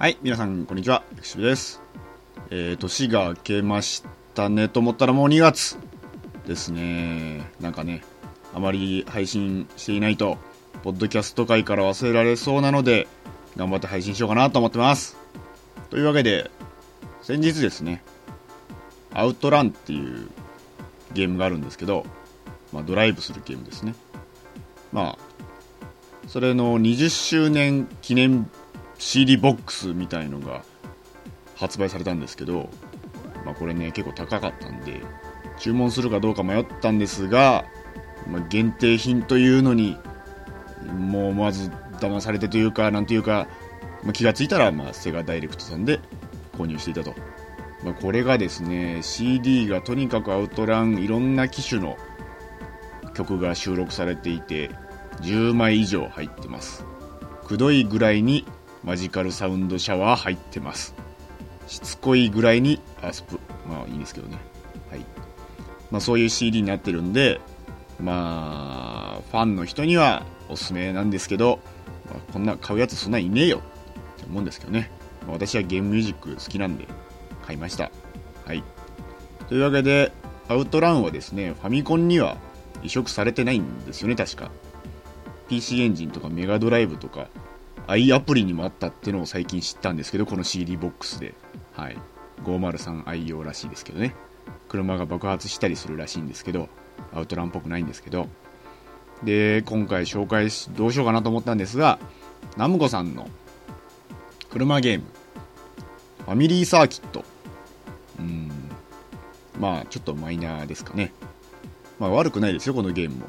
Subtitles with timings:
[0.00, 1.04] はい、皆さん、こんにちは。
[1.12, 1.82] エクシブです。
[2.48, 4.02] えー、年が明けまし
[4.34, 5.76] たねと思ったらもう2月
[6.46, 7.50] ですね。
[7.60, 8.02] なんかね、
[8.54, 10.38] あまり配信していないと、
[10.84, 13.08] ポッドキャスト界から忘れられそうなので、
[13.58, 15.18] 頑張って配信しようかなと思ってます。
[15.90, 16.50] というわけで、
[17.20, 18.02] 先日ですね、
[19.12, 20.30] アウトランっていう
[21.12, 22.06] ゲームがあるんですけど、
[22.72, 23.94] まあ、ドライブするゲームですね。
[24.94, 25.18] まあ、
[26.26, 28.48] それの20周年記念
[29.00, 30.62] CD ボックスみたいのが
[31.56, 32.68] 発売されたんですけど、
[33.46, 35.00] まあ、これね結構高かったんで
[35.58, 37.64] 注文するかどうか迷ったんですが、
[38.28, 39.96] まあ、限定品というのに
[40.94, 43.48] もうまず騙されてというかなんていうか、
[44.04, 45.98] まあ、気がついたら、まあ、セガダイレクトさんで
[46.56, 47.14] 購入していたと、
[47.82, 51.96] まあ、これがですね CD がとにかくアウトランいろんな機種の
[53.14, 54.70] 曲が収録されていて
[55.22, 56.84] 10枚以上入ってます。
[57.46, 58.46] くどいぐらいに
[58.82, 60.94] マジカルサウンドシャワー入ってます。
[61.66, 64.38] しつこいぐらいにアスプまあいいんですけどね。
[64.90, 65.00] はい。
[65.90, 67.40] まあそういう CD になってるんで
[68.00, 71.60] まあファンの人にはおすすめなんですけど、
[72.06, 73.58] まあ、こんな買うやつそんないねえよ。
[73.58, 73.60] っ
[74.20, 74.90] て思うんですけどね、
[75.22, 76.86] まあ、私はゲームミュージック好きなんで
[77.46, 77.90] 買いました。
[78.46, 78.64] はい。
[79.48, 80.12] というわけで
[80.48, 82.36] アウトランはですねファミコンには
[82.82, 84.50] 移植されてないんですよね確か。
[85.48, 87.28] PC エンジンとかメガドライブとか
[87.90, 91.34] i アプリにもあったっていうのを最近知ったんですけどこの CD ボックスで。
[91.72, 91.98] はい。
[92.44, 94.14] 503愛用らしいですけどね。
[94.68, 96.68] 車が爆発したりするらしいんですけど
[97.12, 98.28] アウトランっぽくないんですけど。
[99.24, 101.98] で今回紹介しどうしようかなと思ったんですが
[102.56, 103.28] ナムコさんの
[104.50, 105.04] 車ゲーム。
[106.26, 107.24] ファミリーサーキット。
[108.20, 108.50] うん。
[109.58, 111.12] まあちょっとマイナーですかね。
[111.98, 113.26] まあ悪くないですよこのゲームも。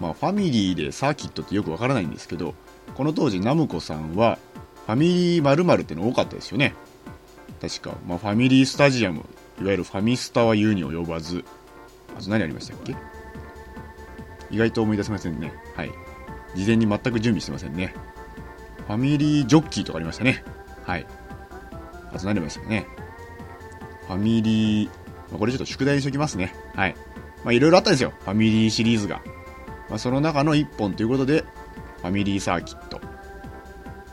[0.00, 2.56] まあファミリーでサーキットってよくわからないんですけど
[2.94, 4.38] この当時ナムコさんは
[4.86, 6.74] ファミリー〇〇っての多かったですよね。
[7.60, 9.24] 確か、まあ、ファミリースタジアム
[9.60, 11.44] いわゆるファミスタは言うに及ばず。
[12.16, 12.94] あと何ありましたっけ？
[14.50, 15.52] 意外と思い出せませんね。
[15.76, 15.90] はい。
[16.56, 17.94] 事前に全く準備してませんね。
[18.86, 20.42] ファミリージョッキーとかありましたね。
[20.82, 21.06] はい。
[22.12, 22.86] あと何ありましたかね？
[24.08, 26.52] ファミリー、まあ、これちょっと宿題にしときますね。
[26.74, 26.96] はい。
[27.44, 28.12] まあいろいろあったんですよ。
[28.20, 29.22] ファミリーシリーズが、
[29.88, 31.44] まあ、その中の1本ということで
[32.00, 33.00] ファミリーサーキット。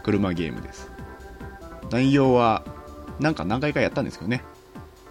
[0.03, 0.91] 車ゲームです。
[1.89, 2.63] 内容は
[3.19, 4.43] なんか何回かやったんですけどね。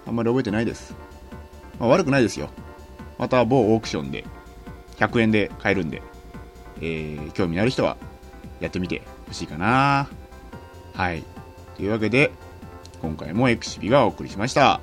[0.07, 0.95] あんまり覚えてないです、
[1.81, 2.51] まあ、悪くないですよ。
[3.19, 4.25] また某オークションで
[4.99, 6.03] 100円で買えるんで、
[6.81, 7.97] えー、興味のある人は
[8.61, 10.09] やってみてほしいかな。
[10.95, 11.25] はい。
[11.77, 12.31] というわけで
[13.03, 14.81] 今回もエクシビがお送りしました。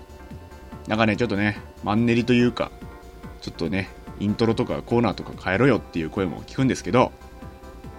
[0.87, 2.71] なんかねちょっとねマンネリというか
[3.41, 3.89] ちょっとね
[4.19, 7.11] イントロとかコーナーとか変えろよっていう声も聞くんですけど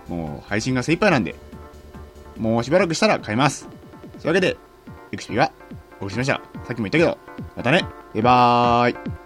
[0.09, 1.34] もう配信が精一杯なんで、
[2.37, 3.69] もうしばらくしたら買います。
[4.20, 4.56] というわけで、
[5.12, 5.53] エクシピが
[6.00, 6.34] お送りしました。
[6.66, 7.19] さっきも言ったけど、
[7.56, 7.82] またね、
[8.14, 9.24] バイバーイ。